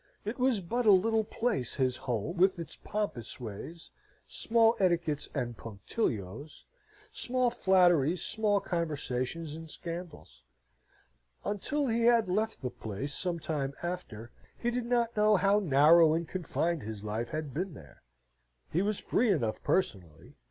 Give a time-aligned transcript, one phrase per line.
[0.25, 3.91] It was but a little place, his home, with its pompous ways,
[4.27, 6.65] small etiquettes and punctilios,
[7.13, 10.41] small flatteries, small conversations and scandals.
[11.45, 16.15] Until he had left the place, some time after, he did not know how narrow
[16.15, 18.01] and confined his life had been there.
[18.73, 20.33] He was free enough personally.